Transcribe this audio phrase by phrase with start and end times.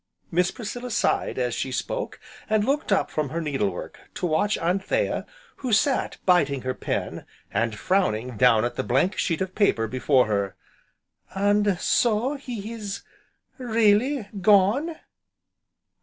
[0.31, 2.19] Miss Priscilla sighed as she spoke,
[2.49, 5.27] and looked up from her needle work to watch Anthea
[5.57, 10.25] who sat biting her pen, and frowning down at the blank sheet of paper before
[10.25, 10.55] her.
[11.35, 13.03] "And so, he is
[13.59, 14.95] really gone?"